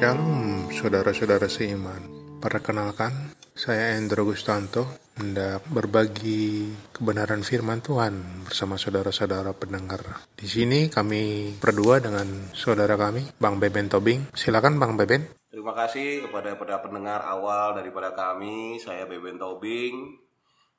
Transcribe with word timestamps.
Shalom 0.00 0.72
saudara-saudara 0.72 1.44
seiman 1.44 2.00
Perkenalkan 2.40 3.36
saya 3.52 4.00
Endro 4.00 4.24
Gustanto 4.24 4.88
hendak 5.20 5.60
berbagi 5.68 6.72
kebenaran 6.88 7.44
firman 7.44 7.84
Tuhan 7.84 8.48
bersama 8.48 8.80
saudara-saudara 8.80 9.52
pendengar. 9.52 10.00
Di 10.32 10.48
sini 10.48 10.88
kami 10.88 11.52
berdua 11.60 12.00
dengan 12.00 12.24
saudara 12.56 12.96
kami, 12.96 13.28
Bang 13.36 13.60
Beben 13.60 13.92
Tobing. 13.92 14.32
Silakan 14.32 14.80
Bang 14.80 14.96
Beben. 14.96 15.36
Terima 15.52 15.76
kasih 15.76 16.24
kepada 16.24 16.56
pada 16.56 16.80
pendengar 16.80 17.20
awal 17.20 17.76
daripada 17.76 18.16
kami, 18.16 18.80
saya 18.80 19.04
Beben 19.04 19.36
Tobing. 19.36 20.16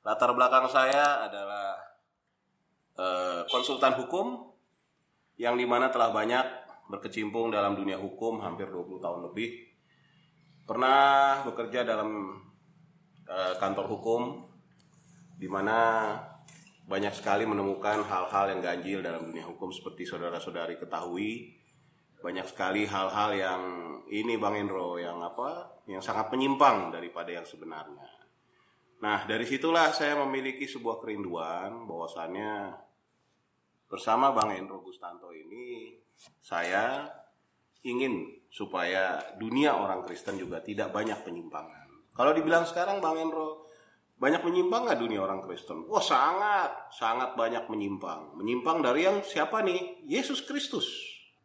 Latar 0.02 0.34
belakang 0.34 0.66
saya 0.66 1.30
adalah 1.30 1.78
eh, 2.98 3.40
konsultan 3.46 3.94
hukum 4.02 4.50
yang 5.38 5.54
di 5.54 5.62
mana 5.62 5.94
telah 5.94 6.10
banyak 6.10 6.61
berkecimpung 6.92 7.48
dalam 7.48 7.72
dunia 7.72 7.96
hukum 7.96 8.44
hampir 8.44 8.68
20 8.68 9.00
tahun 9.00 9.20
lebih. 9.32 9.50
Pernah 10.68 11.40
bekerja 11.48 11.88
dalam 11.88 12.36
eh, 13.24 13.54
kantor 13.56 13.86
hukum 13.88 14.22
di 15.40 15.48
mana 15.48 16.12
banyak 16.84 17.16
sekali 17.16 17.48
menemukan 17.48 18.04
hal-hal 18.04 18.52
yang 18.52 18.60
ganjil 18.60 19.00
dalam 19.00 19.32
dunia 19.32 19.48
hukum 19.48 19.72
seperti 19.72 20.04
saudara-saudari 20.04 20.76
ketahui 20.76 21.56
banyak 22.22 22.46
sekali 22.46 22.86
hal-hal 22.86 23.30
yang 23.34 23.62
ini 24.06 24.38
Bang 24.38 24.54
Endro 24.54 24.94
yang 25.00 25.18
apa 25.18 25.82
yang 25.90 25.98
sangat 25.98 26.30
menyimpang 26.30 26.94
daripada 26.94 27.34
yang 27.34 27.42
sebenarnya. 27.42 28.06
Nah 29.02 29.26
dari 29.26 29.42
situlah 29.42 29.90
saya 29.90 30.14
memiliki 30.22 30.70
sebuah 30.70 31.02
kerinduan 31.02 31.90
bahwasannya 31.90 32.78
bersama 33.90 34.30
Bang 34.30 34.54
Endro 34.54 34.78
Gustanto 34.86 35.34
ini 35.34 35.98
saya 36.40 37.08
ingin 37.82 38.46
supaya 38.52 39.18
dunia 39.40 39.74
orang 39.74 40.04
Kristen 40.06 40.38
juga 40.38 40.60
tidak 40.60 40.92
banyak 40.92 41.24
penyimpangan. 41.24 42.12
Kalau 42.12 42.36
dibilang 42.36 42.68
sekarang 42.68 43.00
Bang 43.00 43.16
Endro 43.16 43.64
banyak 44.20 44.44
menyimpang 44.44 44.86
nggak 44.86 45.00
dunia 45.02 45.24
orang 45.24 45.42
Kristen? 45.42 45.88
Wah 45.90 46.04
sangat, 46.04 46.94
sangat 46.94 47.34
banyak 47.34 47.66
menyimpang. 47.66 48.38
Menyimpang 48.38 48.84
dari 48.84 49.08
yang 49.08 49.24
siapa 49.24 49.64
nih? 49.66 50.06
Yesus 50.06 50.46
Kristus 50.46 50.86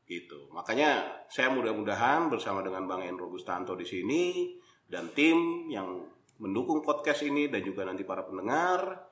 gitu. 0.08 0.48
Makanya 0.54 1.24
saya 1.28 1.52
mudah-mudahan 1.52 2.32
bersama 2.32 2.64
dengan 2.64 2.86
Bang 2.88 3.04
Endro 3.04 3.28
Gustanto 3.28 3.76
di 3.76 3.84
sini 3.84 4.56
dan 4.88 5.12
tim 5.12 5.68
yang 5.68 6.06
mendukung 6.40 6.80
podcast 6.86 7.26
ini 7.26 7.52
dan 7.52 7.66
juga 7.66 7.84
nanti 7.84 8.06
para 8.06 8.24
pendengar 8.24 9.04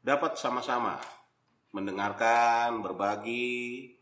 dapat 0.00 0.38
sama-sama 0.38 0.96
mendengarkan, 1.74 2.80
berbagi 2.80 3.92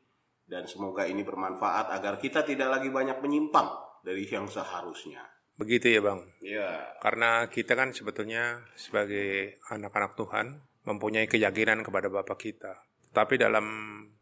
dan 0.45 0.69
semoga 0.69 1.09
ini 1.09 1.25
bermanfaat 1.25 1.93
agar 1.97 2.21
kita 2.21 2.45
tidak 2.45 2.81
lagi 2.81 2.93
banyak 2.93 3.17
menyimpang 3.21 3.69
dari 4.05 4.29
yang 4.29 4.45
seharusnya. 4.45 5.25
Begitu 5.55 5.97
ya 5.97 6.01
Bang. 6.03 6.21
Ya, 6.43 6.99
Karena 6.99 7.47
kita 7.47 7.79
kan 7.79 7.95
sebetulnya 7.95 8.67
sebagai 8.75 9.63
anak-anak 9.71 10.19
Tuhan 10.19 10.47
mempunyai 10.85 11.31
keyakinan 11.31 11.87
kepada 11.87 12.11
Bapa 12.11 12.35
kita. 12.37 12.85
Tapi 13.15 13.39
dalam 13.39 13.67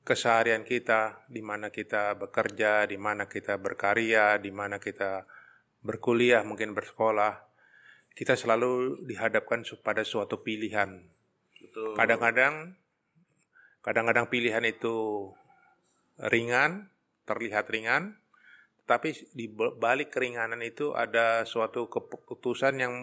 keseharian 0.05 0.63
kita, 0.69 1.25
di 1.27 1.41
mana 1.41 1.73
kita 1.73 2.13
bekerja, 2.21 2.85
di 2.85 3.01
mana 3.01 3.25
kita 3.25 3.57
berkarya, 3.57 4.37
di 4.37 4.53
mana 4.53 4.77
kita 4.77 5.25
berkuliah, 5.81 6.45
mungkin 6.45 6.77
bersekolah, 6.77 7.41
kita 8.13 8.37
selalu 8.37 9.03
dihadapkan 9.09 9.65
pada 9.81 10.05
suatu 10.05 10.45
pilihan. 10.45 11.09
betul. 11.57 11.97
Kadang-kadang, 11.97 12.77
kadang-kadang 13.81 14.29
pilihan 14.29 14.63
itu 14.69 15.31
ringan, 16.31 16.91
terlihat 17.27 17.67
ringan, 17.71 18.23
tapi 18.87 19.15
di 19.35 19.47
balik 19.51 20.15
keringanan 20.15 20.61
itu 20.63 20.95
ada 20.95 21.47
suatu 21.47 21.87
keputusan 21.89 22.75
yang 22.83 22.95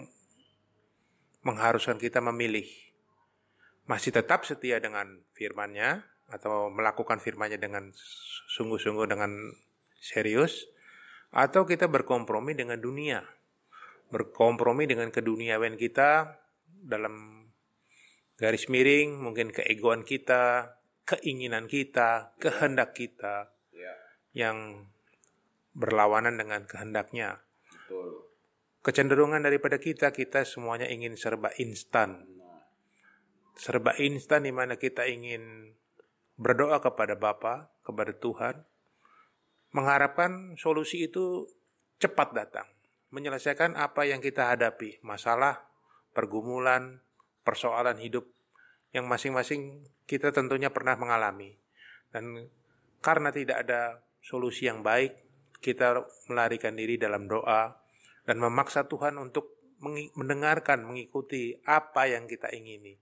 mengharuskan 1.44 1.96
kita 1.96 2.20
memilih. 2.20 2.68
Masih 3.88 4.12
tetap 4.14 4.44
setia 4.46 4.78
dengan 4.78 5.24
firmannya 5.34 6.04
atau 6.30 6.70
melakukan 6.70 7.18
firmannya 7.18 7.58
dengan 7.58 7.90
sungguh-sungguh 8.54 9.08
dengan 9.10 9.50
serius 9.98 10.70
atau 11.34 11.66
kita 11.66 11.90
berkompromi 11.90 12.54
dengan 12.54 12.78
dunia. 12.78 13.24
Berkompromi 14.14 14.86
dengan 14.86 15.10
keduniawian 15.10 15.74
kita 15.74 16.38
dalam 16.66 17.46
garis 18.38 18.70
miring 18.70 19.18
mungkin 19.20 19.50
keegoan 19.50 20.06
kita, 20.06 20.76
keinginan 21.10 21.66
kita, 21.66 22.38
kehendak 22.38 22.94
kita 22.94 23.50
Ya, 23.74 23.94
yang 24.30 24.86
berlawanan 25.74 26.38
dengan 26.38 26.66
kehendaknya. 26.70 27.42
betul. 27.66 28.30
Kecenderungan 28.80 29.44
daripada 29.44 29.76
kita, 29.76 30.14
kita 30.14 30.46
semuanya 30.46 30.88
ingin 30.88 31.18
serba 31.18 31.52
instan. 31.60 32.24
Serba 33.58 33.92
instan 34.00 34.48
di 34.48 34.52
mana 34.54 34.80
kita 34.80 35.04
ingin 35.04 35.76
berdoa 36.40 36.80
kepada 36.80 37.20
Bapa, 37.20 37.68
kepada 37.84 38.16
Tuhan, 38.16 38.64
mengharapkan 39.76 40.56
solusi 40.56 41.04
itu 41.04 41.44
cepat 42.00 42.32
datang, 42.32 42.64
menyelesaikan 43.12 43.76
apa 43.76 44.08
yang 44.08 44.24
kita 44.24 44.48
hadapi, 44.48 45.04
masalah, 45.04 45.68
pergumulan, 46.16 47.04
persoalan 47.44 48.00
hidup 48.00 48.32
yang 48.90 49.06
masing-masing 49.06 49.86
kita 50.06 50.34
tentunya 50.34 50.70
pernah 50.70 50.98
mengalami. 50.98 51.54
Dan 52.10 52.50
karena 52.98 53.30
tidak 53.30 53.66
ada 53.66 54.02
solusi 54.20 54.66
yang 54.66 54.82
baik, 54.82 55.14
kita 55.62 56.02
melarikan 56.28 56.74
diri 56.74 56.98
dalam 56.98 57.30
doa 57.30 57.76
dan 58.26 58.36
memaksa 58.40 58.88
Tuhan 58.90 59.16
untuk 59.16 59.60
mendengarkan, 60.16 60.84
mengikuti 60.84 61.56
apa 61.64 62.04
yang 62.04 62.28
kita 62.28 62.52
ingini 62.52 63.00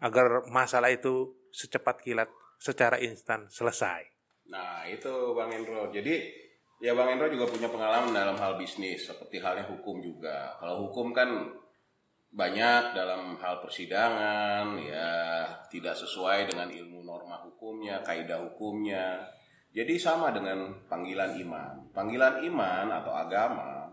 agar 0.00 0.46
masalah 0.46 0.88
itu 0.94 1.34
secepat 1.50 2.00
kilat, 2.00 2.30
secara 2.60 3.00
instan 3.00 3.48
selesai. 3.48 4.04
Nah, 4.52 4.84
itu 4.84 5.32
Bang 5.32 5.48
Endro. 5.48 5.88
Jadi, 5.88 6.28
ya 6.84 6.92
Bang 6.92 7.08
Endro 7.08 7.32
juga 7.32 7.48
punya 7.48 7.72
pengalaman 7.72 8.12
dalam 8.12 8.36
hal 8.36 8.60
bisnis, 8.60 9.08
seperti 9.08 9.40
halnya 9.40 9.64
hukum 9.64 10.04
juga. 10.04 10.60
Kalau 10.60 10.86
hukum 10.86 11.16
kan 11.16 11.56
banyak 12.30 12.94
dalam 12.94 13.34
hal 13.42 13.58
persidangan, 13.58 14.78
ya 14.78 15.10
tidak 15.66 15.98
sesuai 15.98 16.46
dengan 16.46 16.70
ilmu 16.70 17.02
norma 17.02 17.42
hukumnya, 17.42 18.06
kaidah 18.06 18.38
hukumnya. 18.46 19.26
Jadi 19.70 19.98
sama 19.98 20.30
dengan 20.30 20.86
panggilan 20.86 21.38
iman. 21.42 21.90
Panggilan 21.90 22.42
iman 22.46 22.86
atau 22.90 23.12
agama, 23.14 23.90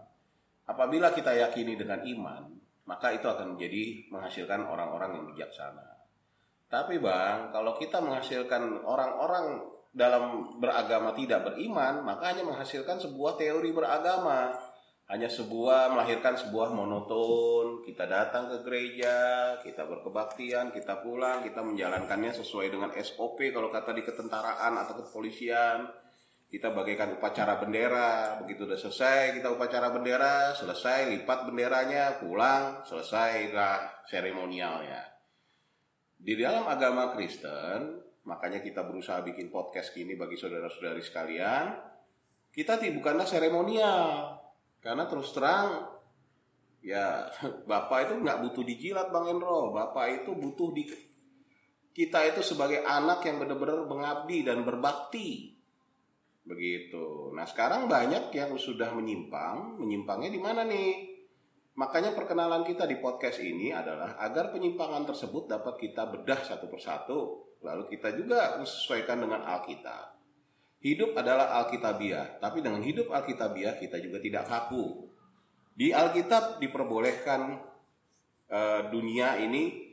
apabila 0.70 1.14
kita 1.14 1.34
yakini 1.34 1.74
dengan 1.78 2.02
iman, 2.06 2.44
maka 2.86 3.14
itu 3.14 3.26
akan 3.26 3.58
menjadi 3.58 4.10
menghasilkan 4.14 4.66
orang-orang 4.70 5.18
yang 5.18 5.26
bijaksana. 5.34 5.98
Tapi 6.68 7.00
bang, 7.00 7.50
kalau 7.56 7.80
kita 7.80 8.04
menghasilkan 8.04 8.84
orang-orang 8.84 9.64
dalam 9.98 10.54
beragama 10.62 11.16
tidak 11.16 11.48
beriman, 11.52 12.04
maka 12.04 12.36
hanya 12.36 12.44
menghasilkan 12.46 13.00
sebuah 13.02 13.40
teori 13.40 13.72
beragama. 13.74 14.54
Hanya 15.08 15.32
sebuah 15.32 15.96
melahirkan 15.96 16.36
sebuah 16.36 16.76
monoton. 16.76 17.80
Kita 17.88 18.04
datang 18.12 18.52
ke 18.52 18.58
gereja, 18.68 19.16
kita 19.64 19.88
berkebaktian, 19.88 20.76
kita 20.76 21.00
pulang, 21.00 21.48
kita 21.48 21.64
menjalankannya 21.64 22.36
sesuai 22.36 22.68
dengan 22.68 22.92
SOP 22.92 23.40
kalau 23.56 23.72
kata 23.72 23.96
di 23.96 24.04
ketentaraan 24.04 24.76
atau 24.76 25.00
kepolisian. 25.00 25.88
Kita 26.48 26.72
bagaikan 26.72 27.20
upacara 27.20 27.60
bendera, 27.60 28.40
begitu 28.40 28.64
udah 28.64 28.80
selesai 28.80 29.36
kita 29.36 29.52
upacara 29.52 29.92
bendera, 29.92 30.56
selesai 30.56 31.12
lipat 31.12 31.44
benderanya, 31.44 32.24
pulang, 32.24 32.88
selesai 32.88 33.52
lah 33.52 34.04
seremonialnya. 34.08 35.04
Di 36.16 36.40
dalam 36.40 36.64
agama 36.72 37.12
Kristen, 37.12 38.00
makanya 38.28 38.64
kita 38.64 38.84
berusaha 38.88 39.24
bikin 39.28 39.52
podcast 39.52 39.92
gini 39.92 40.16
bagi 40.16 40.40
saudara-saudari 40.40 41.04
sekalian. 41.04 41.66
Kita 42.48 42.80
bukanlah 42.80 43.28
seremonial, 43.28 44.47
karena 44.88 45.04
terus 45.12 45.36
terang, 45.36 45.84
ya 46.80 47.28
Bapak 47.68 48.08
itu 48.08 48.14
nggak 48.24 48.40
butuh 48.48 48.64
dijilat 48.64 49.12
Bang 49.12 49.28
Endro. 49.28 49.76
Bapak 49.76 50.24
itu 50.24 50.32
butuh 50.32 50.72
di 50.72 50.88
kita 51.92 52.24
itu 52.30 52.40
sebagai 52.46 52.86
anak 52.88 53.26
yang 53.28 53.44
benar-benar 53.44 53.84
mengabdi 53.84 54.48
dan 54.48 54.64
berbakti. 54.64 55.60
Begitu. 56.48 57.36
Nah 57.36 57.44
sekarang 57.44 57.92
banyak 57.92 58.32
yang 58.32 58.56
sudah 58.56 58.96
menyimpang, 58.96 59.82
menyimpangnya 59.82 60.32
di 60.32 60.40
mana 60.40 60.64
nih? 60.64 61.20
Makanya 61.78 62.16
perkenalan 62.16 62.64
kita 62.64 62.88
di 62.88 62.98
podcast 62.98 63.44
ini 63.44 63.70
adalah 63.76 64.16
agar 64.18 64.56
penyimpangan 64.56 65.10
tersebut 65.14 65.52
dapat 65.52 65.76
kita 65.78 66.08
bedah 66.10 66.42
satu 66.42 66.66
persatu. 66.72 67.20
Lalu 67.62 67.92
kita 67.92 68.16
juga 68.16 68.56
menyesuaikan 68.58 69.18
dengan 69.20 69.44
Alkitab. 69.44 70.17
Hidup 70.78 71.18
adalah 71.18 71.58
Alkitabiah, 71.58 72.38
tapi 72.38 72.62
dengan 72.62 72.86
hidup 72.86 73.10
Alkitabiah 73.10 73.82
kita 73.82 73.98
juga 73.98 74.22
tidak 74.22 74.46
kaku. 74.46 75.10
Di 75.74 75.90
Alkitab 75.90 76.62
diperbolehkan 76.62 77.58
eh, 78.46 78.82
dunia 78.94 79.42
ini 79.42 79.88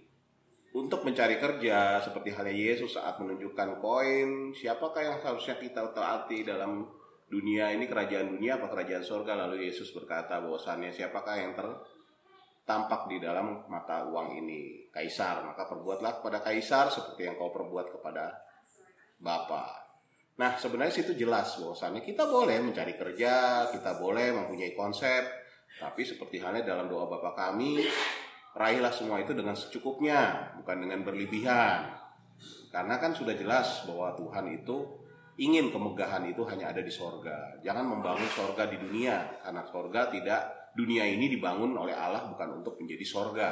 untuk 0.76 1.08
mencari 1.08 1.40
kerja 1.40 2.04
seperti 2.04 2.36
halnya 2.36 2.52
Yesus 2.52 3.00
saat 3.00 3.16
menunjukkan 3.16 3.80
koin. 3.80 4.52
Siapakah 4.52 5.00
yang 5.00 5.16
seharusnya 5.24 5.56
kita 5.56 5.88
taati 5.96 6.44
dalam 6.44 6.84
dunia 7.32 7.72
ini? 7.72 7.88
Kerajaan 7.88 8.36
dunia 8.36 8.60
apa 8.60 8.68
kerajaan 8.68 9.04
sorga? 9.04 9.40
Lalu 9.40 9.72
Yesus 9.72 9.88
berkata 9.96 10.36
bahwasannya 10.36 10.92
siapakah 10.92 11.36
yang 11.40 11.56
tertampak 11.56 13.08
di 13.08 13.24
dalam 13.24 13.64
mata 13.72 14.04
uang 14.04 14.36
ini? 14.36 14.92
Kaisar 14.92 15.48
maka 15.48 15.64
perbuatlah 15.64 16.20
kepada 16.20 16.44
kaisar 16.44 16.92
seperti 16.92 17.24
yang 17.24 17.40
kau 17.40 17.48
perbuat 17.48 17.88
kepada 17.88 18.36
Bapa 19.16 19.83
nah 20.34 20.58
sebenarnya 20.58 21.02
situ 21.02 21.14
jelas 21.14 21.54
bahwasannya 21.62 22.02
kita 22.02 22.26
boleh 22.26 22.58
mencari 22.58 22.98
kerja 22.98 23.66
kita 23.70 23.98
boleh 24.02 24.34
mempunyai 24.34 24.74
konsep 24.74 25.22
tapi 25.78 26.02
seperti 26.02 26.42
halnya 26.42 26.66
dalam 26.66 26.90
doa 26.90 27.06
Bapa 27.06 27.34
kami 27.38 27.86
raihlah 28.54 28.90
semua 28.90 29.22
itu 29.22 29.30
dengan 29.30 29.54
secukupnya 29.54 30.54
bukan 30.58 30.76
dengan 30.82 31.06
berlebihan 31.06 32.04
karena 32.74 32.98
kan 32.98 33.14
sudah 33.14 33.38
jelas 33.38 33.86
bahwa 33.86 34.10
Tuhan 34.18 34.50
itu 34.50 35.04
ingin 35.38 35.74
kemegahan 35.74 36.22
itu 36.30 36.42
hanya 36.46 36.70
ada 36.70 36.82
di 36.82 36.90
sorga. 36.90 37.58
Jangan 37.62 37.86
membangun 37.86 38.26
sorga 38.30 38.70
di 38.70 38.78
dunia, 38.78 39.42
karena 39.42 39.62
sorga 39.66 40.10
tidak, 40.10 40.74
dunia 40.78 41.06
ini 41.06 41.30
dibangun 41.30 41.74
oleh 41.74 41.94
Allah 41.94 42.26
bukan 42.30 42.62
untuk 42.62 42.78
menjadi 42.78 43.06
sorga. 43.06 43.50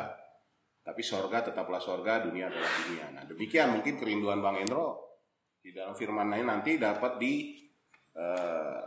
Tapi 0.83 1.03
sorga 1.03 1.47
tetaplah 1.47 1.79
sorga, 1.79 2.27
dunia 2.27 2.51
adalah 2.51 2.71
dunia. 2.83 3.05
Nah 3.15 3.23
demikian 3.27 3.79
mungkin 3.79 3.95
kerinduan 3.99 4.43
Bang 4.43 4.59
Endro 4.59 5.12
di 5.63 5.71
dalam 5.71 5.95
firman 5.95 6.27
lain 6.27 6.47
nanti 6.51 6.75
dapat 6.75 7.23
di, 7.23 7.55
uh, 8.19 8.83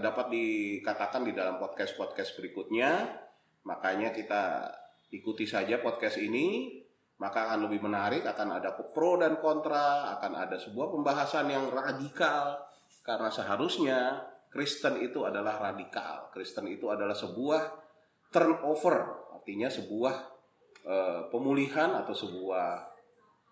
dapat 0.00 0.26
dikatakan 0.32 1.28
di 1.28 1.36
dalam 1.36 1.60
podcast 1.60 1.92
podcast 1.94 2.32
berikutnya. 2.40 3.20
Makanya 3.68 4.10
kita 4.10 4.72
ikuti 5.12 5.44
saja 5.44 5.78
podcast 5.78 6.18
ini 6.18 6.80
maka 7.22 7.46
akan 7.46 7.70
lebih 7.70 7.86
menarik, 7.86 8.26
akan 8.26 8.58
ada 8.58 8.74
pro 8.74 9.14
dan 9.14 9.38
kontra, 9.38 10.10
akan 10.18 10.42
ada 10.42 10.58
sebuah 10.58 10.90
pembahasan 10.90 11.46
yang 11.54 11.70
radikal 11.70 12.58
karena 13.06 13.30
seharusnya 13.30 13.98
Kristen 14.50 14.98
itu 14.98 15.22
adalah 15.22 15.70
radikal. 15.70 16.34
Kristen 16.34 16.66
itu 16.66 16.90
adalah 16.90 17.14
sebuah 17.14 17.62
turnover, 18.34 19.30
artinya 19.38 19.70
sebuah 19.70 20.14
uh, 20.82 21.20
pemulihan 21.30 21.94
atau 22.02 22.10
sebuah 22.10 22.91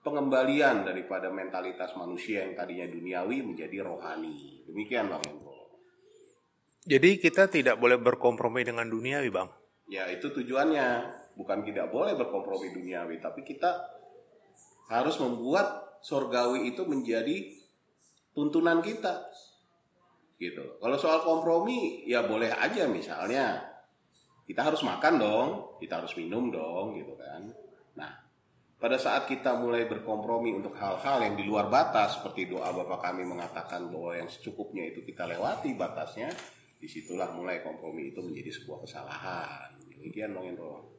pengembalian 0.01 0.89
daripada 0.89 1.29
mentalitas 1.29 1.93
manusia 1.97 2.49
yang 2.49 2.57
tadinya 2.57 2.89
duniawi 2.89 3.45
menjadi 3.45 3.85
rohani. 3.85 4.65
Demikian 4.65 5.13
Bang 5.13 5.25
Hendro. 5.25 5.77
Jadi 6.89 7.21
kita 7.21 7.53
tidak 7.53 7.77
boleh 7.77 8.01
berkompromi 8.01 8.65
dengan 8.65 8.89
duniawi, 8.89 9.29
Bang. 9.29 9.53
Ya, 9.93 10.09
itu 10.09 10.33
tujuannya 10.33 11.13
bukan 11.37 11.61
tidak 11.67 11.93
boleh 11.93 12.17
berkompromi 12.17 12.73
duniawi, 12.73 13.21
tapi 13.21 13.45
kita 13.45 14.01
harus 14.89 15.21
membuat 15.21 16.01
sorgawi 16.01 16.73
itu 16.73 16.89
menjadi 16.89 17.53
tuntunan 18.33 18.81
kita. 18.81 19.29
Gitu. 20.41 20.81
Kalau 20.81 20.97
soal 20.97 21.21
kompromi 21.21 22.09
ya 22.09 22.25
boleh 22.25 22.49
aja 22.49 22.89
misalnya 22.89 23.61
kita 24.49 24.65
harus 24.65 24.81
makan 24.81 25.15
dong, 25.21 25.49
kita 25.79 26.01
harus 26.01 26.17
minum 26.17 26.49
dong 26.49 26.97
gitu 26.97 27.13
kan. 27.21 27.53
Nah, 28.01 28.11
pada 28.81 28.97
saat 28.97 29.29
kita 29.29 29.61
mulai 29.61 29.85
berkompromi 29.85 30.57
untuk 30.57 30.73
hal-hal 30.81 31.21
yang 31.21 31.37
di 31.37 31.45
luar 31.45 31.69
batas 31.69 32.17
seperti 32.17 32.49
doa 32.49 32.73
Bapak 32.73 33.05
kami 33.05 33.29
mengatakan 33.29 33.93
bahwa 33.93 34.17
yang 34.17 34.25
secukupnya 34.33 34.89
itu 34.89 35.05
kita 35.05 35.29
lewati 35.29 35.77
batasnya, 35.77 36.33
di 36.81 36.89
situlah 36.89 37.29
mulai 37.37 37.61
kompromi 37.61 38.09
itu 38.09 38.25
menjadi 38.25 38.57
sebuah 38.57 38.89
kesalahan. 38.89 39.69
Demikian 40.01 40.33
Bang 40.33 40.49
Indro. 40.49 40.97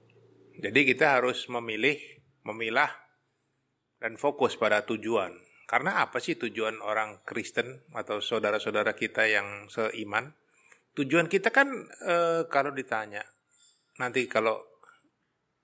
Jadi 0.61 0.93
kita 0.93 1.17
harus 1.17 1.49
memilih, 1.49 1.97
memilah, 2.45 2.93
dan 3.97 4.13
fokus 4.21 4.53
pada 4.61 4.85
tujuan. 4.85 5.33
Karena 5.65 6.05
apa 6.05 6.21
sih 6.21 6.37
tujuan 6.37 6.85
orang 6.85 7.25
Kristen 7.25 7.81
atau 7.97 8.21
saudara-saudara 8.21 8.93
kita 8.93 9.25
yang 9.25 9.65
seiman? 9.73 10.37
Tujuan 10.93 11.25
kita 11.25 11.49
kan 11.49 11.71
e, 12.05 12.45
kalau 12.45 12.75
ditanya, 12.75 13.25
nanti 13.97 14.29
kalau 14.29 14.59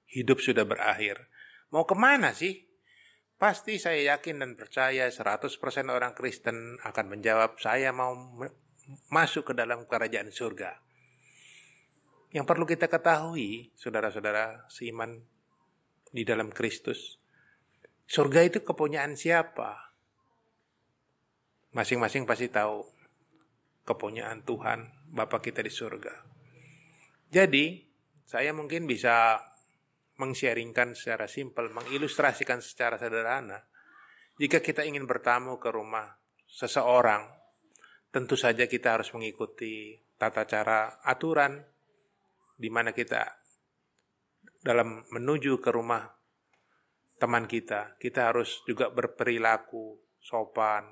hidup 0.10 0.40
sudah 0.42 0.64
berakhir, 0.64 1.28
mau 1.72 1.84
ke 1.84 1.96
mana 1.98 2.32
sih? 2.32 2.68
Pasti 3.38 3.78
saya 3.78 4.18
yakin 4.18 4.42
dan 4.42 4.52
percaya 4.58 5.06
100% 5.14 5.62
orang 5.94 6.18
Kristen 6.18 6.82
akan 6.82 7.06
menjawab, 7.06 7.62
saya 7.62 7.94
mau 7.94 8.18
masuk 9.14 9.52
ke 9.52 9.54
dalam 9.54 9.86
kerajaan 9.86 10.34
surga. 10.34 10.82
Yang 12.34 12.46
perlu 12.50 12.66
kita 12.66 12.90
ketahui, 12.90 13.70
saudara-saudara 13.78 14.66
seiman 14.74 15.22
di 16.10 16.26
dalam 16.26 16.50
Kristus, 16.50 17.22
surga 18.10 18.42
itu 18.42 18.66
kepunyaan 18.66 19.14
siapa? 19.14 19.94
Masing-masing 21.78 22.26
pasti 22.26 22.50
tahu 22.50 22.90
kepunyaan 23.86 24.42
Tuhan, 24.44 25.14
Bapa 25.14 25.40
kita 25.46 25.62
di 25.62 25.70
surga. 25.70 26.26
Jadi, 27.30 27.86
saya 28.28 28.52
mungkin 28.52 28.90
bisa 28.90 29.40
mengsharingkan 30.18 30.98
secara 30.98 31.30
simpel, 31.30 31.70
mengilustrasikan 31.70 32.62
secara 32.62 32.98
sederhana. 32.98 33.62
Jika 34.38 34.62
kita 34.62 34.86
ingin 34.86 35.06
bertamu 35.06 35.58
ke 35.58 35.70
rumah 35.74 36.14
seseorang, 36.46 37.26
tentu 38.10 38.38
saja 38.38 38.66
kita 38.66 38.98
harus 38.98 39.10
mengikuti 39.14 39.98
tata 40.18 40.46
cara 40.50 41.02
aturan 41.06 41.62
di 42.58 42.70
mana 42.74 42.94
kita 42.94 43.22
dalam 44.62 45.06
menuju 45.14 45.62
ke 45.62 45.70
rumah 45.70 46.06
teman 47.18 47.46
kita, 47.46 47.98
kita 47.98 48.34
harus 48.34 48.62
juga 48.66 48.90
berperilaku 48.94 50.18
sopan, 50.22 50.86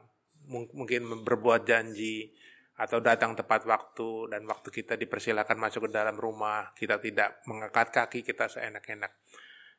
mungkin 0.50 1.26
berbuat 1.26 1.66
janji 1.66 2.34
atau 2.76 3.00
datang 3.00 3.40
tepat 3.40 3.64
waktu 3.64 4.36
dan 4.36 4.44
waktu 4.44 4.68
kita 4.68 5.00
dipersilakan 5.00 5.56
masuk 5.56 5.88
ke 5.88 5.96
dalam 5.96 6.20
rumah, 6.20 6.76
kita 6.76 7.00
tidak 7.00 7.40
mengangkat 7.48 7.88
kaki 7.92 8.20
kita 8.20 8.52
seenak-enak. 8.52 9.16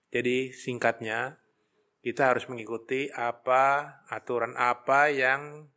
Jadi 0.09 0.57
singkatnya 0.57 1.37
kita 2.01 2.33
harus 2.33 2.49
mengikuti 2.49 3.13
apa 3.13 4.01
aturan 4.09 4.57
apa 4.57 5.13
yang 5.13 5.69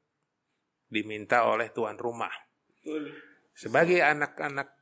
diminta 0.87 1.43
oleh 1.43 1.75
tuan 1.75 1.99
rumah. 1.99 2.31
Sebagai 3.51 3.99
anak-anak 3.99 4.79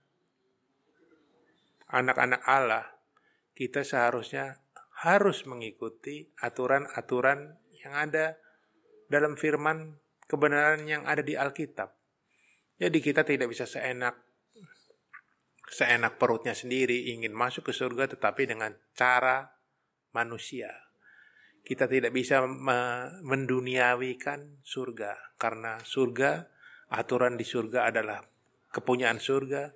anak-anak 1.89 2.41
Allah, 2.45 2.85
kita 3.57 3.81
seharusnya 3.81 4.61
harus 5.01 5.45
mengikuti 5.49 6.29
aturan-aturan 6.37 7.57
yang 7.81 7.93
ada 7.97 8.37
dalam 9.09 9.33
firman 9.33 9.97
kebenaran 10.29 10.85
yang 10.85 11.09
ada 11.09 11.25
di 11.25 11.33
Alkitab. 11.33 11.96
Jadi 12.77 12.97
kita 13.01 13.25
tidak 13.25 13.49
bisa 13.49 13.65
seenak 13.65 14.21
seenak 15.67 16.15
perutnya 16.15 16.55
sendiri 16.55 17.11
ingin 17.11 17.35
masuk 17.35 17.69
ke 17.69 17.73
surga 17.75 18.07
tetapi 18.13 18.47
dengan 18.47 18.71
cara 18.95 19.49
manusia. 20.13 20.71
Kita 21.65 21.89
tidak 21.89 22.15
bisa 22.15 22.47
menduniawikan 23.27 24.63
surga 24.63 25.35
karena 25.35 25.83
surga 25.83 26.47
aturan 26.95 27.35
di 27.35 27.43
surga 27.43 27.91
adalah 27.91 28.23
kepunyaan 28.71 29.19
surga 29.19 29.75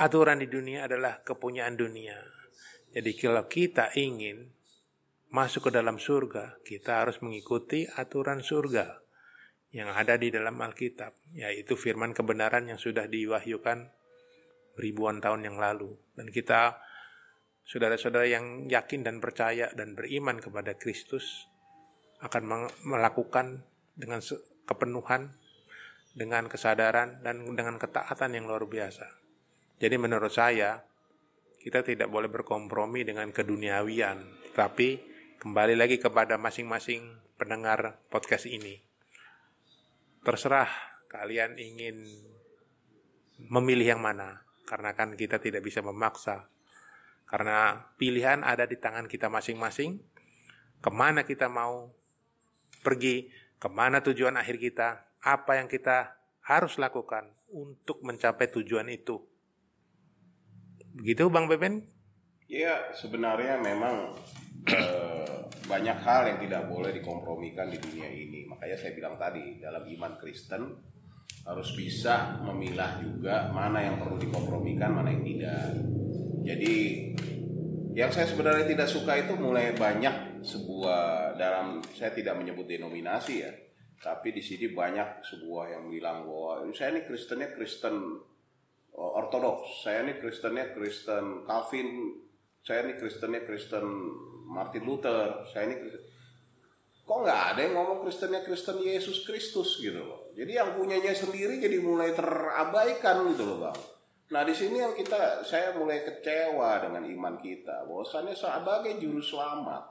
aturan 0.00 0.40
di 0.40 0.48
dunia 0.48 0.88
adalah 0.88 1.20
kepunyaan 1.20 1.76
dunia. 1.76 2.16
Jadi 2.90 3.12
kalau 3.20 3.44
kita 3.44 3.92
ingin 4.00 4.48
masuk 5.30 5.68
ke 5.68 5.70
dalam 5.76 6.00
surga, 6.00 6.58
kita 6.64 7.04
harus 7.04 7.20
mengikuti 7.20 7.84
aturan 7.84 8.40
surga 8.40 9.09
yang 9.70 9.94
ada 9.94 10.18
di 10.18 10.34
dalam 10.34 10.58
Alkitab, 10.58 11.14
yaitu 11.34 11.78
firman 11.78 12.10
kebenaran 12.10 12.66
yang 12.66 12.78
sudah 12.78 13.06
diwahyukan 13.06 13.86
ribuan 14.74 15.22
tahun 15.22 15.46
yang 15.46 15.56
lalu. 15.62 15.94
Dan 16.18 16.26
kita, 16.34 16.82
saudara-saudara 17.62 18.26
yang 18.26 18.66
yakin 18.66 19.06
dan 19.06 19.22
percaya 19.22 19.70
dan 19.78 19.94
beriman 19.94 20.42
kepada 20.42 20.74
Kristus, 20.74 21.46
akan 22.18 22.72
melakukan 22.82 23.62
dengan 23.94 24.18
kepenuhan, 24.66 25.38
dengan 26.18 26.50
kesadaran, 26.50 27.22
dan 27.22 27.46
dengan 27.54 27.78
ketaatan 27.78 28.34
yang 28.34 28.50
luar 28.50 28.66
biasa. 28.66 29.06
Jadi 29.78 29.96
menurut 29.96 30.34
saya, 30.34 30.82
kita 31.62 31.86
tidak 31.86 32.10
boleh 32.10 32.26
berkompromi 32.26 33.06
dengan 33.06 33.30
keduniawian, 33.30 34.50
tapi 34.52 34.98
kembali 35.38 35.78
lagi 35.78 36.02
kepada 36.02 36.36
masing-masing 36.36 37.22
pendengar 37.38 38.02
podcast 38.10 38.50
ini. 38.50 38.89
Terserah 40.20 40.68
kalian 41.08 41.56
ingin 41.56 42.04
memilih 43.48 43.96
yang 43.96 44.02
mana, 44.04 44.44
karena 44.68 44.92
kan 44.92 45.16
kita 45.16 45.40
tidak 45.40 45.64
bisa 45.64 45.80
memaksa. 45.80 46.52
Karena 47.24 47.88
pilihan 47.96 48.44
ada 48.44 48.68
di 48.68 48.76
tangan 48.76 49.08
kita 49.08 49.32
masing-masing, 49.32 50.02
ke 50.82 50.90
mana 50.92 51.24
kita 51.24 51.48
mau 51.48 51.88
pergi, 52.84 53.32
ke 53.56 53.68
mana 53.72 54.04
tujuan 54.04 54.36
akhir 54.36 54.60
kita, 54.60 55.08
apa 55.24 55.56
yang 55.56 55.68
kita 55.68 56.20
harus 56.44 56.76
lakukan 56.76 57.32
untuk 57.52 58.02
mencapai 58.04 58.50
tujuan 58.50 58.88
itu. 58.92 59.20
Begitu 60.96 61.30
Bang 61.30 61.46
Beben? 61.46 61.86
Iya, 62.50 62.90
sebenarnya 62.98 63.62
memang 63.62 64.18
eh, 64.68 65.36
banyak 65.64 65.98
hal 66.02 66.22
yang 66.28 66.38
tidak 66.42 66.68
boleh 66.68 66.90
dikompromikan 66.92 67.70
di 67.70 67.78
dunia 67.80 68.08
ini. 68.10 68.44
Makanya 68.50 68.76
saya 68.76 68.92
bilang 68.92 69.16
tadi, 69.16 69.56
dalam 69.62 69.86
iman 69.86 70.12
Kristen, 70.18 70.62
harus 71.46 71.72
bisa 71.72 72.42
memilah 72.44 73.00
juga 73.00 73.48
mana 73.48 73.80
yang 73.80 73.96
perlu 73.96 74.20
dikompromikan 74.20 74.92
mana 74.92 75.08
yang 75.08 75.24
tidak 75.24 75.72
jadi 76.44 76.74
yang 77.96 78.10
saya 78.12 78.28
sebenarnya 78.28 78.68
tidak 78.68 78.88
suka 78.92 79.18
itu 79.18 79.34
mulai 79.40 79.72
banyak 79.72 80.44
sebuah 80.44 81.34
dalam 81.40 81.80
saya 81.96 82.12
tidak 82.12 82.36
menyebut 82.36 82.68
denominasi 82.68 83.34
ya 83.40 83.52
tapi 84.00 84.32
di 84.32 84.40
sini 84.40 84.72
banyak 84.72 85.20
sebuah 85.20 85.76
yang 85.76 85.84
bilang 85.92 86.24
bahwa 86.24 86.64
saya 86.72 86.96
ini 86.96 87.04
Kristennya 87.04 87.52
Kristen 87.52 88.16
oh, 88.96 89.12
ortodoks, 89.20 89.84
saya 89.84 90.00
ini 90.08 90.16
Kristennya 90.16 90.72
Kristen 90.72 91.44
Calvin, 91.44 92.16
saya 92.64 92.88
ini 92.88 92.96
Kristennya 92.96 93.44
Kristen 93.44 93.84
Martin 94.50 94.82
Luther, 94.82 95.46
saya 95.46 95.70
ini 95.70 95.78
Kristen. 95.78 96.02
Kok 97.06 97.18
nggak 97.26 97.42
ada 97.54 97.60
yang 97.66 97.74
ngomong 97.74 98.06
Kristennya 98.06 98.42
Kristen 98.42 98.82
Yesus 98.82 99.26
Kristus 99.26 99.78
gitu 99.78 99.98
loh. 99.98 100.30
Jadi 100.34 100.58
yang 100.58 100.78
punyanya 100.78 101.10
sendiri 101.10 101.58
jadi 101.58 101.82
mulai 101.82 102.14
terabaikan 102.14 103.30
gitu 103.34 103.46
loh 103.46 103.58
bang. 103.66 103.78
Nah 104.30 104.42
di 104.46 104.54
sini 104.54 104.78
yang 104.78 104.94
kita 104.94 105.42
saya 105.42 105.74
mulai 105.74 106.06
kecewa 106.06 106.78
dengan 106.86 107.02
iman 107.02 107.34
kita. 107.42 107.82
Bahwasannya 107.86 108.38
sebagai 108.38 108.94
juru 109.02 109.18
selamat, 109.18 109.82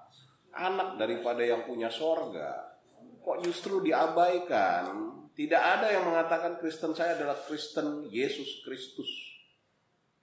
anak 0.56 0.96
daripada 0.96 1.44
yang 1.44 1.68
punya 1.68 1.92
sorga, 1.92 2.80
kok 3.20 3.40
justru 3.44 3.84
diabaikan. 3.84 5.20
Tidak 5.36 5.60
ada 5.60 5.92
yang 5.92 6.08
mengatakan 6.08 6.60
Kristen 6.60 6.96
saya 6.96 7.20
adalah 7.20 7.36
Kristen 7.48 8.08
Yesus 8.08 8.64
Kristus. 8.64 9.12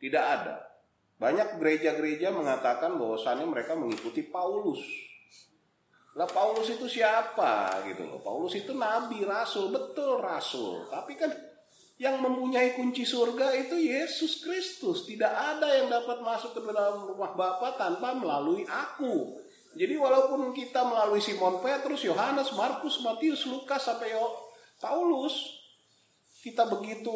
Tidak 0.00 0.24
ada. 0.24 0.75
Banyak 1.16 1.56
gereja-gereja 1.56 2.28
mengatakan 2.28 3.00
bahwasannya 3.00 3.48
mereka 3.48 3.72
mengikuti 3.72 4.20
Paulus. 4.20 4.84
Lah 6.16 6.28
Paulus 6.28 6.68
itu 6.72 6.88
siapa 6.88 7.84
gitu 7.88 8.04
loh. 8.04 8.20
Paulus 8.20 8.56
itu 8.56 8.72
nabi, 8.72 9.24
rasul, 9.24 9.72
betul 9.72 10.20
rasul. 10.20 10.88
Tapi 10.88 11.16
kan 11.16 11.32
yang 11.96 12.20
mempunyai 12.20 12.76
kunci 12.76 13.08
surga 13.08 13.56
itu 13.56 13.76
Yesus 13.76 14.44
Kristus. 14.44 15.08
Tidak 15.08 15.28
ada 15.28 15.76
yang 15.76 15.88
dapat 15.88 16.20
masuk 16.20 16.56
ke 16.56 16.60
dalam 16.68 17.08
rumah 17.08 17.32
Bapa 17.32 17.80
tanpa 17.80 18.12
melalui 18.12 18.68
aku. 18.68 19.40
Jadi 19.76 19.92
walaupun 19.96 20.56
kita 20.56 20.88
melalui 20.88 21.20
Simon 21.20 21.60
Petrus, 21.60 22.00
Yohanes, 22.04 22.52
Markus, 22.56 23.00
Matius, 23.04 23.44
Lukas 23.44 23.84
sampai 23.84 24.12
Paulus, 24.80 25.36
kita 26.40 26.64
begitu 26.64 27.12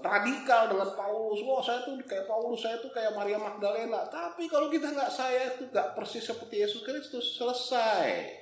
radikal 0.00 0.72
dengan 0.72 0.88
Paulus. 0.96 1.44
Wah 1.44 1.60
saya 1.60 1.84
tuh 1.84 2.00
kayak 2.00 2.24
Paulus, 2.24 2.64
saya 2.64 2.80
tuh 2.80 2.88
kayak 2.88 3.12
Maria 3.12 3.36
Magdalena. 3.36 4.08
Tapi 4.08 4.48
kalau 4.48 4.72
kita 4.72 4.88
nggak 4.88 5.12
saya 5.12 5.52
itu 5.52 5.68
nggak 5.68 5.92
persis 5.92 6.24
seperti 6.24 6.64
Yesus 6.64 6.80
Kristus, 6.80 7.36
selesai. 7.36 8.40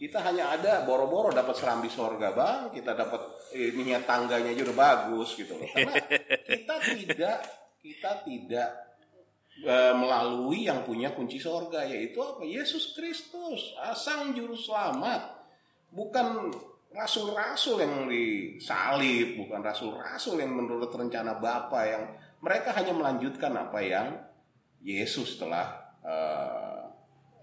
Kita 0.00 0.24
hanya 0.24 0.56
ada 0.56 0.80
boro-boro 0.88 1.28
dapat 1.28 1.60
serambi 1.60 1.92
sorga 1.92 2.32
bang, 2.32 2.72
kita 2.72 2.96
dapat 2.96 3.52
ininya 3.52 4.00
tangganya 4.00 4.56
juga 4.56 4.72
bagus 4.72 5.36
gitu 5.36 5.60
loh. 5.60 5.68
Karena 5.76 6.00
kita 6.48 6.74
tidak 6.80 7.38
kita 7.84 8.10
tidak 8.24 8.70
e, 9.60 9.74
melalui 9.92 10.68
yang 10.68 10.88
punya 10.88 11.12
kunci 11.12 11.36
sorga 11.36 11.84
yaitu 11.84 12.16
apa 12.24 12.44
Yesus 12.48 12.96
Kristus 12.96 13.76
asang 13.84 14.32
juru 14.32 14.56
selamat 14.56 15.36
bukan 15.92 16.48
rasul-rasul 16.90 17.78
yang 17.78 18.10
disalib 18.10 19.38
bukan 19.38 19.62
rasul-rasul 19.62 20.42
yang 20.42 20.52
menurut 20.54 20.90
rencana 20.90 21.38
Bapa 21.38 21.80
yang 21.86 22.04
mereka 22.42 22.74
hanya 22.74 22.90
melanjutkan 22.96 23.54
apa 23.54 23.78
yang 23.78 24.18
Yesus 24.82 25.38
telah 25.38 25.94
e, 26.02 26.14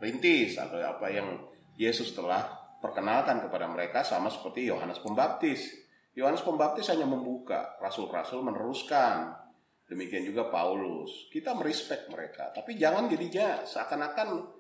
rintis 0.04 0.58
atau 0.58 0.82
apa 0.82 1.08
yang 1.08 1.48
Yesus 1.78 2.12
telah 2.18 2.44
perkenalkan 2.82 3.46
kepada 3.46 3.70
mereka 3.70 4.02
sama 4.02 4.34
seperti 4.34 4.66
Yohanes 4.66 4.98
Pembaptis. 5.02 5.70
Yohanes 6.18 6.42
Pembaptis 6.42 6.90
hanya 6.90 7.06
membuka, 7.06 7.78
rasul-rasul 7.78 8.42
meneruskan. 8.42 9.38
Demikian 9.86 10.26
juga 10.26 10.50
Paulus. 10.50 11.30
Kita 11.30 11.54
merespek 11.54 12.10
mereka, 12.10 12.50
tapi 12.52 12.74
jangan 12.76 13.06
jadinya 13.06 13.62
seakan-akan 13.64 14.57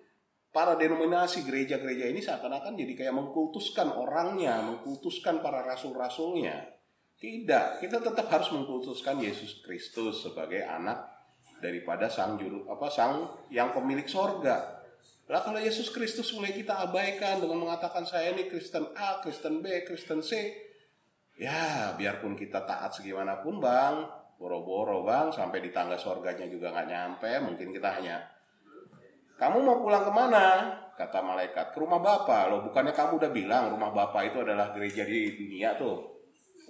para 0.57 0.73
denominasi 0.73 1.45
gereja-gereja 1.45 2.09
ini 2.09 2.17
seakan-akan 2.17 2.73
jadi 2.73 2.97
kayak 2.97 3.13
mengkultuskan 3.13 3.93
orangnya, 3.93 4.65
mengkultuskan 4.65 5.37
para 5.37 5.61
rasul-rasulnya. 5.61 6.73
Tidak, 7.13 7.77
kita 7.77 8.01
tetap 8.01 8.25
harus 8.33 8.49
mengkultuskan 8.49 9.21
Yesus 9.21 9.61
Kristus 9.61 10.25
sebagai 10.25 10.65
anak 10.65 11.13
daripada 11.61 12.09
sang 12.09 12.41
juru 12.41 12.65
apa 12.73 12.89
sang 12.89 13.29
yang 13.53 13.69
pemilik 13.69 14.09
sorga. 14.09 14.81
Lah 15.29 15.45
kalau 15.45 15.61
Yesus 15.61 15.93
Kristus 15.93 16.33
mulai 16.33 16.57
kita 16.57 16.89
abaikan 16.89 17.37
dengan 17.37 17.61
mengatakan 17.61 18.09
saya 18.09 18.33
ini 18.33 18.49
Kristen 18.49 18.97
A, 18.97 19.21
Kristen 19.21 19.61
B, 19.61 19.85
Kristen 19.85 20.25
C, 20.25 20.57
ya 21.37 21.93
biarpun 21.93 22.33
kita 22.33 22.65
taat 22.65 22.97
segimanapun 22.97 23.61
bang, 23.61 24.09
boro-boro 24.41 25.05
bang 25.05 25.29
sampai 25.29 25.61
di 25.61 25.69
tangga 25.69 26.01
sorganya 26.01 26.49
juga 26.49 26.73
nggak 26.73 26.89
nyampe 26.89 27.29
mungkin 27.45 27.69
kita 27.69 27.89
hanya 28.01 28.36
kamu 29.37 29.57
mau 29.61 29.77
pulang 29.85 30.03
ke 30.03 30.11
mana? 30.11 30.45
Kata 30.97 31.21
malaikat 31.21 31.71
ke 31.73 31.77
rumah 31.77 32.01
bapak 32.01 32.49
loh 32.49 32.59
bukannya 32.65 32.89
kamu 32.89 33.21
udah 33.21 33.31
bilang 33.31 33.63
rumah 33.69 33.93
bapak 33.93 34.33
itu 34.33 34.41
adalah 34.41 34.73
gereja 34.73 35.05
di 35.05 35.37
dunia 35.37 35.77
tuh? 35.77 36.17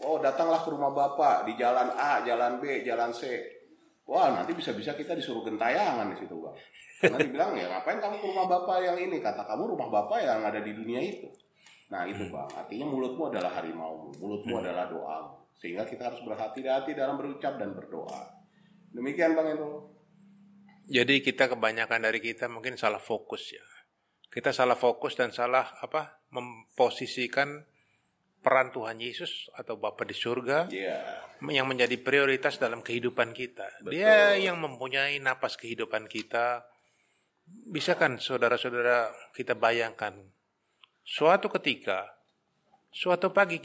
Oh 0.03 0.19
datanglah 0.19 0.61
ke 0.61 0.69
rumah 0.69 0.91
bapak 0.91 1.47
di 1.47 1.55
jalan 1.55 1.89
A 1.95 2.21
jalan 2.27 2.59
B 2.59 2.83
jalan 2.83 3.15
C. 3.15 3.39
Wah 4.03 4.35
nanti 4.35 4.51
bisa-bisa 4.51 4.95
kita 4.99 5.15
disuruh 5.15 5.47
gentayangan 5.47 6.11
di 6.11 6.19
situ 6.19 6.35
bang. 6.35 6.55
Karena 6.97 7.17
dibilang 7.23 7.51
ya 7.55 7.71
ngapain 7.71 8.03
kamu 8.03 8.15
ke 8.19 8.25
rumah 8.27 8.45
bapak 8.51 8.77
yang 8.83 8.97
ini? 8.99 9.17
Kata 9.23 9.47
kamu 9.47 9.63
rumah 9.73 9.87
bapak 9.87 10.19
yang 10.27 10.43
ada 10.43 10.59
di 10.59 10.71
dunia 10.75 10.99
itu. 10.99 11.31
Nah 11.87 12.03
itu 12.03 12.27
bang. 12.27 12.49
Artinya 12.51 12.85
mulutmu 12.91 13.31
adalah 13.31 13.55
harimau 13.55 14.11
mulutmu 14.19 14.59
hmm. 14.59 14.63
adalah 14.67 14.85
doa 14.91 15.19
sehingga 15.57 15.89
kita 15.89 16.13
harus 16.13 16.21
berhati-hati 16.21 16.93
dalam 16.93 17.17
berucap 17.17 17.57
dan 17.57 17.73
berdoa. 17.73 18.29
Demikian 18.93 19.33
Bang 19.33 19.49
Endo. 19.49 19.96
Jadi 20.87 21.19
kita 21.19 21.51
kebanyakan 21.51 22.07
dari 22.07 22.23
kita 22.23 22.47
mungkin 22.47 22.79
salah 22.79 23.03
fokus 23.03 23.51
ya. 23.51 23.65
Kita 24.31 24.55
salah 24.55 24.79
fokus 24.79 25.15
dan 25.19 25.35
salah 25.35 25.77
apa? 25.83 26.19
memposisikan 26.27 27.63
peran 28.43 28.75
Tuhan 28.75 28.99
Yesus 28.99 29.47
atau 29.55 29.79
Bapa 29.79 30.03
di 30.03 30.11
surga 30.11 30.67
yeah. 30.67 31.23
yang 31.47 31.71
menjadi 31.71 31.95
prioritas 32.03 32.59
dalam 32.59 32.83
kehidupan 32.83 33.31
kita. 33.31 33.63
Betul. 33.79 33.95
Dia 33.95 34.35
yang 34.35 34.59
mempunyai 34.59 35.23
napas 35.23 35.55
kehidupan 35.55 36.11
kita. 36.11 36.67
Bisa 37.47 37.95
kan 37.95 38.19
saudara-saudara 38.19 39.07
kita 39.31 39.55
bayangkan 39.55 40.19
suatu 41.07 41.47
ketika 41.47 42.17
Suatu 42.97 43.29
pagi 43.29 43.61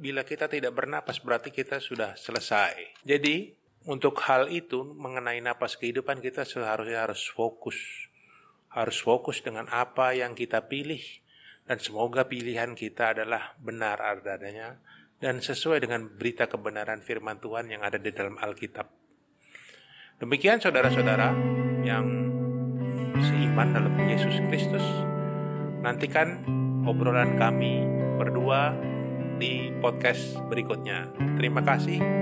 bila 0.00 0.24
kita 0.24 0.48
tidak 0.48 0.72
bernapas 0.72 1.20
berarti 1.20 1.52
kita 1.52 1.76
sudah 1.76 2.16
selesai. 2.16 3.04
Jadi 3.04 3.52
untuk 3.82 4.14
hal 4.26 4.46
itu 4.46 4.86
mengenai 4.94 5.42
napas 5.42 5.74
kehidupan 5.74 6.22
kita 6.22 6.46
seharusnya 6.46 7.06
harus 7.08 7.26
fokus. 7.26 8.08
Harus 8.72 9.02
fokus 9.04 9.44
dengan 9.44 9.68
apa 9.68 10.16
yang 10.16 10.32
kita 10.32 10.64
pilih 10.70 11.02
dan 11.68 11.78
semoga 11.78 12.26
pilihan 12.26 12.72
kita 12.74 13.14
adalah 13.14 13.54
benar 13.60 14.00
adanya 14.00 14.80
dan 15.22 15.38
sesuai 15.38 15.86
dengan 15.86 16.10
berita 16.10 16.50
kebenaran 16.50 16.98
firman 17.04 17.38
Tuhan 17.38 17.70
yang 17.70 17.86
ada 17.86 18.00
di 18.00 18.10
dalam 18.10 18.34
Alkitab. 18.40 18.90
Demikian 20.18 20.58
saudara-saudara 20.58 21.34
yang 21.86 22.06
seiman 23.22 23.70
dalam 23.70 23.94
Yesus 24.08 24.38
Kristus. 24.50 24.86
Nantikan 25.82 26.42
obrolan 26.86 27.38
kami 27.38 27.82
berdua 28.18 28.74
di 29.38 29.70
podcast 29.82 30.38
berikutnya. 30.50 31.10
Terima 31.38 31.62
kasih. 31.62 32.21